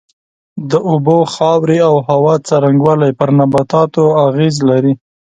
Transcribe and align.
د 0.71 0.73
اوبو، 0.89 1.17
خاورې 1.33 1.77
او 1.89 1.95
هوا 2.09 2.35
څرنگوالی 2.47 3.11
پر 3.19 3.29
نباتاتو 3.39 4.03
اغېز 4.27 4.55
لري. 4.69 4.93